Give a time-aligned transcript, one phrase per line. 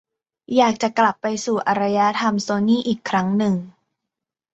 [0.57, 3.55] อยากจะกลับไปสู่อารยธรรมโซนี่อีกครั้งหนึ่ง